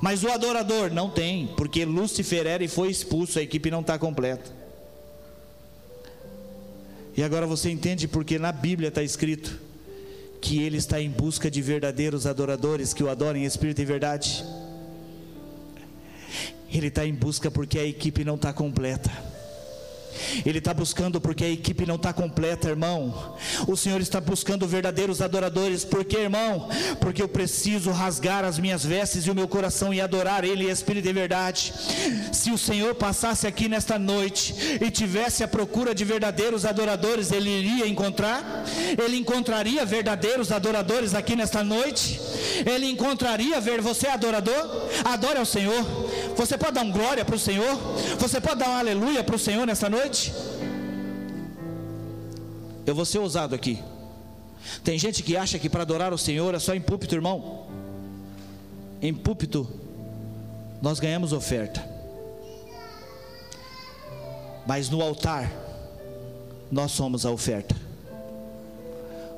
[0.00, 3.98] mas o adorador não tem, porque Lúcifer era e foi expulso, a equipe não está
[3.98, 4.50] completa.
[7.16, 9.60] E agora você entende porque na Bíblia está escrito
[10.40, 14.44] que ele está em busca de verdadeiros adoradores que o adorem em espírito e verdade.
[16.70, 19.10] Ele está em busca porque a equipe não está completa.
[20.44, 23.36] Ele está buscando porque a equipe não está completa, irmão.
[23.66, 26.68] O Senhor está buscando verdadeiros adoradores, porque, irmão,
[27.00, 31.08] porque eu preciso rasgar as minhas vestes e o meu coração e adorar Ele espírito
[31.08, 31.72] e verdade.
[32.32, 37.50] Se o Senhor passasse aqui nesta noite e tivesse a procura de verdadeiros adoradores, Ele
[37.50, 38.64] iria encontrar?
[39.02, 42.20] Ele encontraria verdadeiros adoradores aqui nesta noite?
[42.66, 44.88] Ele encontraria ver você adorador?
[45.04, 45.84] Adore ao Senhor
[46.36, 47.76] Você pode dar um glória para o Senhor?
[48.18, 50.32] Você pode dar um aleluia para o Senhor nessa noite?
[52.86, 53.82] Eu vou ser ousado aqui.
[54.82, 57.66] Tem gente que acha que para adorar o Senhor é só em púlpito, irmão.
[59.00, 59.68] Em púlpito,
[60.82, 61.86] nós ganhamos oferta.
[64.66, 65.50] Mas no altar,
[66.70, 67.76] nós somos a oferta.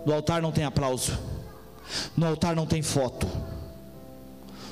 [0.04, 1.18] No altar não tem aplauso.
[2.16, 3.26] No altar não tem foto.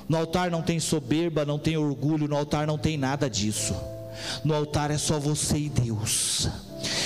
[0.09, 3.75] No altar não tem soberba, não tem orgulho, no altar não tem nada disso.
[4.45, 6.49] No altar é só você e Deus.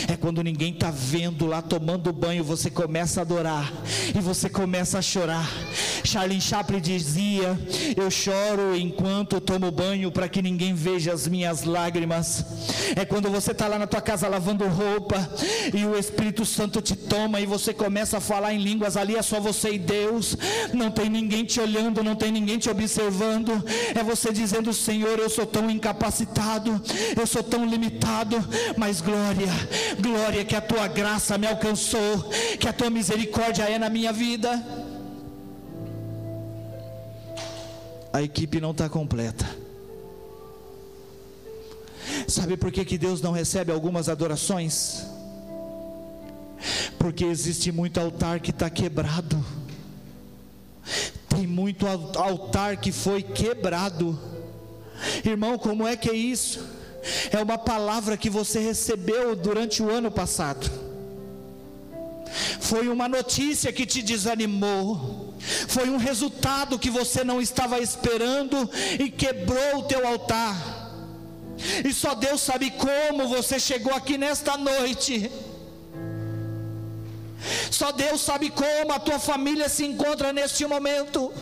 [0.09, 3.73] É quando ninguém está vendo lá tomando banho, você começa a adorar
[4.15, 5.49] e você começa a chorar.
[6.05, 7.59] Charlie Chaplin dizia:
[7.97, 12.45] Eu choro enquanto tomo banho para que ninguém veja as minhas lágrimas.
[12.97, 15.29] É quando você está lá na tua casa lavando roupa
[15.75, 18.97] e o Espírito Santo te toma e você começa a falar em línguas.
[18.97, 20.37] Ali é só você e Deus.
[20.73, 23.63] Não tem ninguém te olhando, não tem ninguém te observando.
[23.95, 26.81] É você dizendo: Senhor, eu sou tão incapacitado,
[27.19, 28.37] eu sou tão limitado,
[28.77, 29.49] mas glória,
[30.01, 34.78] glória que a tua graça me alcançou, que a tua misericórdia é na minha vida.
[38.13, 39.45] A equipe não está completa.
[42.27, 45.07] Sabe por que, que Deus não recebe algumas adorações?
[46.99, 49.45] Porque existe muito altar que está quebrado.
[51.29, 54.19] Tem muito altar que foi quebrado.
[55.25, 56.67] Irmão, como é que é isso?
[57.31, 60.88] É uma palavra que você recebeu durante o ano passado.
[62.69, 65.33] Foi uma notícia que te desanimou.
[65.69, 68.69] Foi um resultado que você não estava esperando
[69.03, 70.55] e quebrou o teu altar.
[71.83, 75.33] E só Deus sabe como você chegou aqui nesta noite.
[77.71, 81.33] Só Deus sabe como a tua família se encontra neste momento.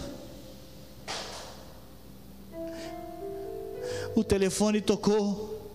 [4.14, 5.74] O telefone tocou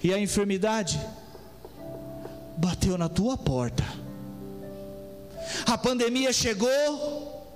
[0.00, 1.00] e a enfermidade
[2.56, 4.03] bateu na tua porta.
[5.66, 7.46] A pandemia chegou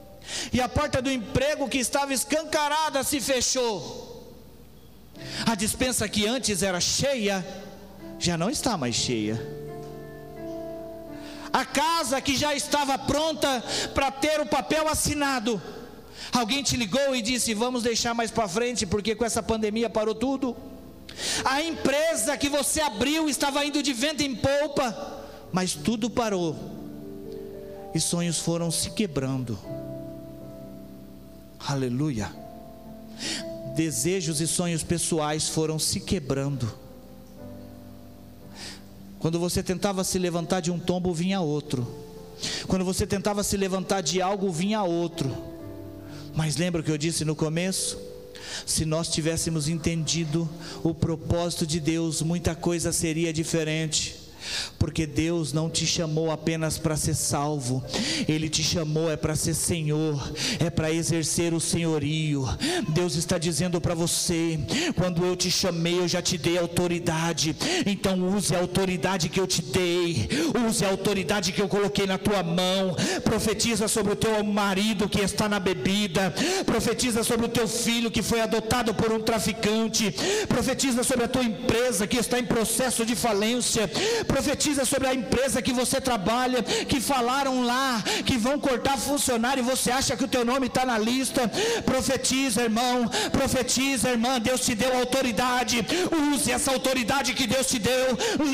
[0.52, 4.08] e a porta do emprego que estava escancarada se fechou.
[5.46, 7.44] A dispensa que antes era cheia,
[8.18, 9.58] já não está mais cheia.
[11.52, 13.62] A casa que já estava pronta
[13.94, 15.60] para ter o papel assinado,
[16.32, 20.14] alguém te ligou e disse: Vamos deixar mais para frente, porque com essa pandemia parou
[20.14, 20.56] tudo.
[21.44, 26.54] A empresa que você abriu estava indo de vento em polpa, mas tudo parou,
[27.94, 29.58] e sonhos foram se quebrando.
[31.58, 32.30] Aleluia.
[33.74, 36.70] Desejos e sonhos pessoais foram se quebrando.
[39.18, 41.86] Quando você tentava se levantar de um tombo, vinha outro.
[42.68, 45.34] Quando você tentava se levantar de algo, vinha outro.
[46.34, 47.98] Mas lembra o que eu disse no começo?
[48.64, 50.48] Se nós tivéssemos entendido
[50.84, 54.17] o propósito de Deus, muita coisa seria diferente
[54.78, 57.82] porque Deus não te chamou apenas para ser salvo,
[58.28, 62.46] Ele te chamou é para ser Senhor, é para exercer o senhorio.
[62.90, 64.58] Deus está dizendo para você:
[64.96, 69.46] quando eu te chamei, eu já te dei autoridade, então use a autoridade que eu
[69.46, 70.28] te dei,
[70.68, 72.96] use a autoridade que eu coloquei na tua mão.
[73.24, 76.32] Profetiza sobre o teu marido que está na bebida,
[76.64, 80.14] profetiza sobre o teu filho que foi adotado por um traficante,
[80.48, 83.90] profetiza sobre a tua empresa que está em processo de falência
[84.34, 89.70] Profetiza sobre a empresa que você trabalha, que falaram lá que vão cortar funcionário e
[89.72, 91.42] você acha que o teu nome está na lista.
[91.84, 92.96] Profetiza, irmão.
[93.38, 94.32] Profetiza, irmã.
[94.48, 95.84] Deus te deu autoridade.
[96.32, 98.06] Use essa autoridade que Deus te deu.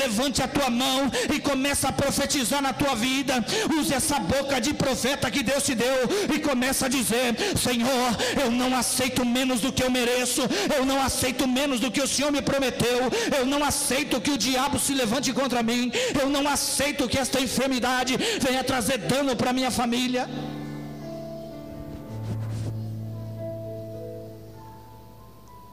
[0.03, 3.33] Levante a tua mão e começa a profetizar na tua vida.
[3.79, 5.97] Use essa boca de profeta que Deus te deu
[6.33, 7.35] e começa a dizer:
[7.67, 8.09] Senhor,
[8.43, 10.41] eu não aceito menos do que eu mereço.
[10.77, 12.99] Eu não aceito menos do que o Senhor me prometeu.
[13.37, 15.91] Eu não aceito que o diabo se levante contra mim.
[16.19, 20.29] Eu não aceito que esta enfermidade venha trazer dano para minha família.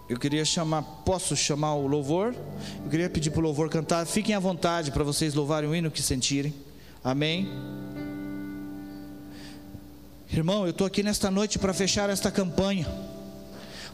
[0.09, 2.35] Eu queria chamar, posso chamar o louvor?
[2.85, 4.05] Eu queria pedir para o louvor cantar.
[4.07, 6.53] Fiquem à vontade para vocês louvarem o hino que sentirem.
[7.05, 7.49] Amém.
[10.31, 13.12] Irmão, eu estou aqui nesta noite para fechar esta campanha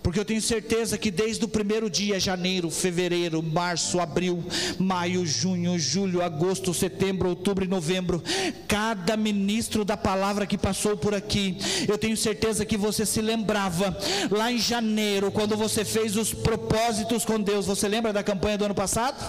[0.08, 4.42] porque eu tenho certeza que desde o primeiro dia, janeiro, fevereiro, março, abril,
[4.78, 8.24] maio, junho, julho, agosto, setembro, outubro e novembro,
[8.66, 13.94] cada ministro da palavra que passou por aqui, eu tenho certeza que você se lembrava,
[14.30, 18.64] lá em janeiro, quando você fez os propósitos com Deus, você lembra da campanha do
[18.64, 19.22] ano passado?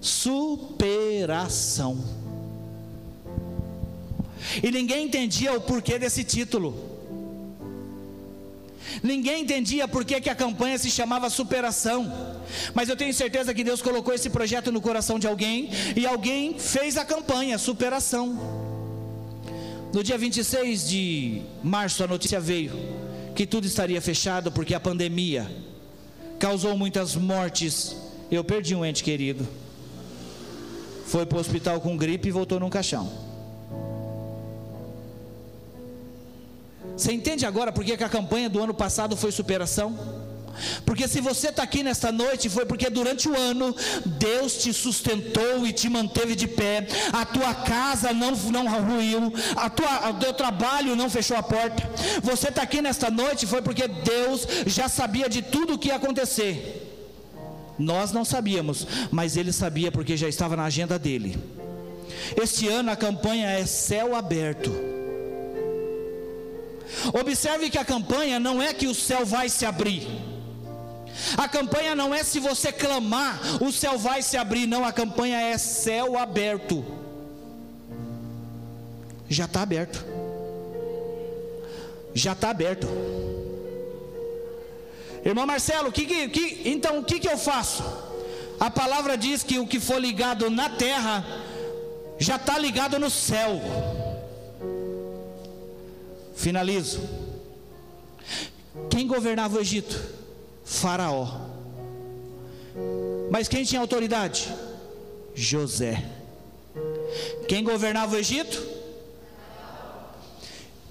[0.00, 2.02] Superação.
[4.60, 6.93] E ninguém entendia o porquê desse título.
[9.04, 12.10] Ninguém entendia por que, que a campanha se chamava superação.
[12.72, 16.58] Mas eu tenho certeza que Deus colocou esse projeto no coração de alguém e alguém
[16.58, 18.26] fez a campanha superação.
[19.92, 22.72] No dia 26 de março a notícia veio
[23.36, 25.54] que tudo estaria fechado porque a pandemia
[26.38, 27.94] causou muitas mortes.
[28.30, 29.46] Eu perdi um ente querido.
[31.04, 33.23] Foi para o hospital com gripe e voltou num caixão.
[36.96, 39.98] Você entende agora por que a campanha do ano passado foi superação?
[40.84, 43.74] Porque se você está aqui nesta noite, foi porque durante o ano
[44.06, 49.68] Deus te sustentou e te manteve de pé, a tua casa não, não ruiu, a
[49.68, 51.82] tua, o teu trabalho não fechou a porta.
[52.22, 55.96] Você está aqui nesta noite, foi porque Deus já sabia de tudo o que ia
[55.96, 56.80] acontecer.
[57.76, 61.36] Nós não sabíamos, mas Ele sabia porque já estava na agenda dele.
[62.40, 64.93] Este ano a campanha é céu aberto.
[67.12, 70.06] Observe que a campanha não é que o céu vai se abrir.
[71.36, 74.66] A campanha não é se você clamar, o céu vai se abrir.
[74.66, 76.84] Não, a campanha é céu aberto.
[79.28, 80.04] Já está aberto.
[82.14, 82.86] Já está aberto.
[85.24, 87.82] Irmão Marcelo, que, que, que, então o que, que eu faço?
[88.60, 91.24] A palavra diz que o que for ligado na terra
[92.18, 93.60] já está ligado no céu.
[96.44, 97.00] Finalizo.
[98.90, 99.98] Quem governava o Egito?
[100.62, 101.26] Faraó.
[103.30, 104.54] Mas quem tinha autoridade?
[105.34, 106.04] José.
[107.48, 108.62] Quem governava o Egito?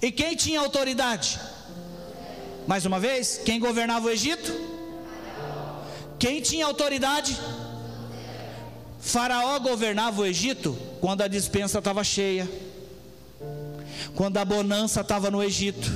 [0.02, 1.40] E quem tinha autoridade?
[2.66, 4.52] Mais uma vez, quem governava o Egito?
[6.18, 7.38] Quem tinha autoridade?
[9.00, 12.50] Faraó governava o Egito quando a dispensa estava cheia
[14.16, 15.92] quando a bonança estava no Egito.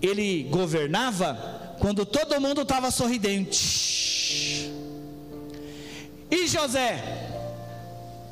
[0.00, 4.70] Ele governava quando todo mundo estava sorridente.
[6.30, 7.27] E José?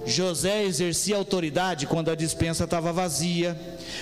[0.06, 3.58] José exercia autoridade quando a dispensa estava vazia,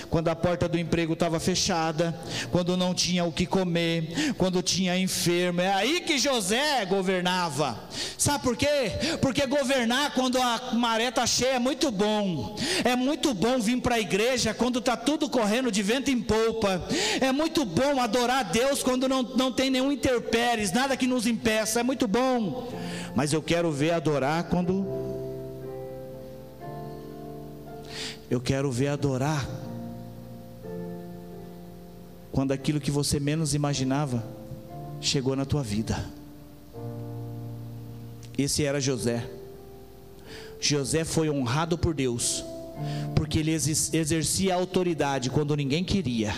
[0.09, 2.17] quando a porta do emprego estava fechada,
[2.51, 5.61] quando não tinha o que comer, quando tinha enfermo.
[5.61, 7.79] É aí que José governava.
[8.17, 8.91] Sabe por quê?
[9.21, 12.55] Porque governar quando a maré está cheia é muito bom.
[12.83, 16.87] É muito bom vir para a igreja quando está tudo correndo de vento em polpa.
[17.19, 21.25] É muito bom adorar a Deus quando não, não tem nenhum interpéries, nada que nos
[21.25, 21.79] impeça.
[21.79, 22.71] É muito bom.
[23.15, 25.04] Mas eu quero ver adorar quando
[28.29, 29.47] Eu quero ver adorar.
[32.31, 34.25] Quando aquilo que você menos imaginava
[34.99, 36.09] chegou na tua vida.
[38.37, 39.29] Esse era José.
[40.59, 42.43] José foi honrado por Deus,
[43.15, 46.33] porque ele exercia autoridade quando ninguém queria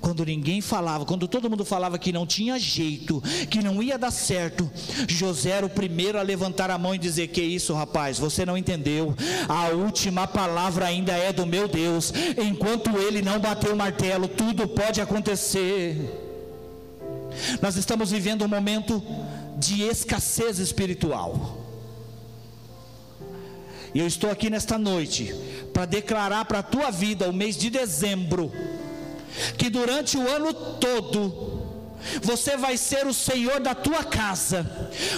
[0.00, 4.10] quando ninguém falava, quando todo mundo falava que não tinha jeito, que não ia dar
[4.10, 4.70] certo,
[5.08, 8.56] José era o primeiro a levantar a mão e dizer: Que isso, rapaz, você não
[8.56, 9.14] entendeu.
[9.48, 12.12] A última palavra ainda é do meu Deus.
[12.36, 16.26] Enquanto ele não bateu o martelo, tudo pode acontecer.
[17.60, 19.02] Nós estamos vivendo um momento
[19.56, 21.58] de escassez espiritual.
[23.94, 25.34] E eu estou aqui nesta noite
[25.72, 28.52] para declarar para a tua vida o mês de dezembro
[29.56, 31.68] que durante o ano todo
[32.22, 34.66] você vai ser o senhor da tua casa,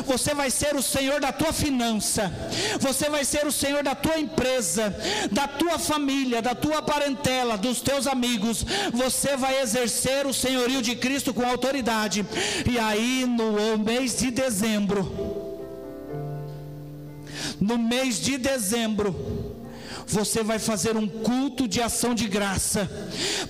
[0.07, 2.33] você vai ser o senhor da tua finança,
[2.79, 4.95] você vai ser o senhor da tua empresa,
[5.31, 8.65] da tua família, da tua parentela, dos teus amigos.
[8.93, 12.27] Você vai exercer o senhorio de Cristo com autoridade.
[12.71, 15.51] E aí, no mês de dezembro,
[17.61, 19.40] no mês de dezembro,
[20.13, 22.89] você vai fazer um culto de ação de graça,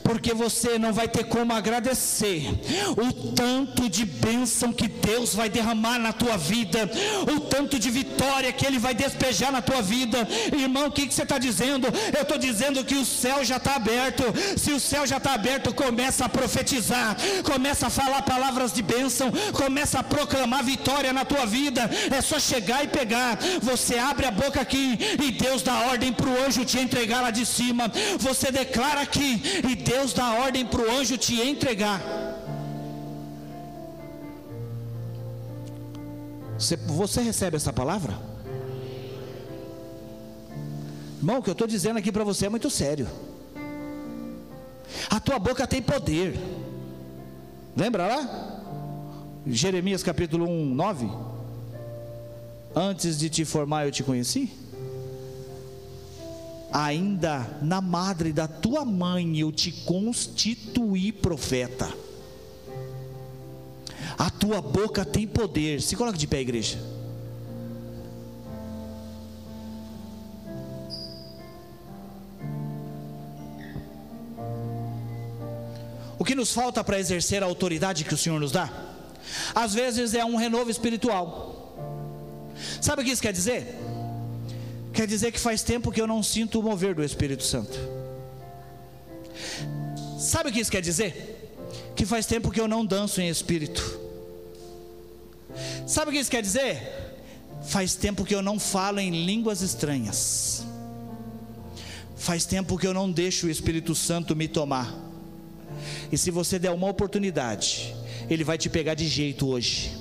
[0.03, 2.49] porque você não vai ter como agradecer
[2.97, 6.91] o tanto de bênção que Deus vai derramar na tua vida,
[7.35, 10.27] o tanto de vitória que Ele vai despejar na tua vida.
[10.53, 11.87] Irmão, o que, que você está dizendo?
[12.17, 14.25] Eu estou dizendo que o céu já está aberto.
[14.57, 19.31] Se o céu já está aberto, começa a profetizar, começa a falar palavras de bênção,
[19.53, 21.89] começa a proclamar vitória na tua vida.
[22.17, 23.39] É só chegar e pegar.
[23.63, 27.23] Você abre a boca aqui e Deus dá ordem para o anjo anjo te entregar
[27.23, 27.91] lá de cima.
[28.19, 29.41] Você declara aqui
[29.71, 32.01] e Deus dá ordem para o anjo te entregar.
[36.59, 38.19] Você, você recebe essa palavra?
[41.19, 43.07] Irmão, o que eu estou dizendo aqui para você é muito sério.
[45.09, 46.39] A tua boca tem poder.
[47.77, 48.61] Lembra lá?
[49.47, 51.11] Jeremias capítulo 1, 9.
[52.75, 54.60] Antes de te formar eu te conheci.
[56.73, 61.93] Ainda na madre da tua mãe eu te constituí profeta.
[64.19, 65.81] A tua boca tem poder.
[65.81, 66.79] Se coloca de pé, igreja.
[76.19, 78.71] O que nos falta para exercer a autoridade que o Senhor nos dá?
[79.55, 81.75] Às vezes é um renovo espiritual.
[82.81, 83.75] Sabe o que isso quer dizer?
[84.93, 87.79] Quer dizer que faz tempo que eu não sinto o mover do Espírito Santo.
[90.19, 91.51] Sabe o que isso quer dizer?
[91.95, 93.99] Que faz tempo que eu não danço em espírito.
[95.87, 97.17] Sabe o que isso quer dizer?
[97.67, 100.65] Faz tempo que eu não falo em línguas estranhas.
[102.17, 104.95] Faz tempo que eu não deixo o Espírito Santo me tomar.
[106.13, 107.95] E se você der uma oportunidade,
[108.29, 110.00] Ele vai te pegar de jeito hoje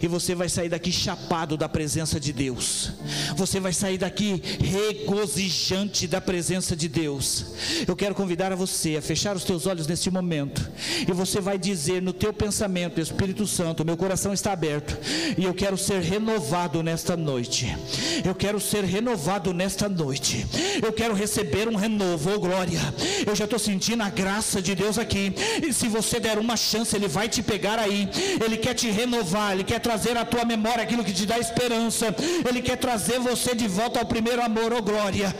[0.00, 2.92] e você vai sair daqui chapado da presença de Deus.
[3.36, 7.46] Você vai sair daqui regozijante da presença de Deus.
[7.86, 10.70] Eu quero convidar a você a fechar os teus olhos neste momento
[11.08, 14.98] e você vai dizer no teu pensamento, Espírito Santo, meu coração está aberto
[15.36, 17.76] e eu quero ser renovado nesta noite.
[18.24, 20.46] Eu quero ser renovado nesta noite.
[20.82, 22.80] Eu quero receber um renovo, oh glória.
[23.26, 25.32] Eu já estou sentindo a graça de Deus aqui.
[25.66, 28.08] E se você der uma chance, Ele vai te pegar aí.
[28.44, 32.12] Ele quer te renovar, Ele quer trazer à tua memória aquilo que te dá esperança.
[32.48, 35.32] Ele quer trazer você de volta ao primeiro amor, oh glória.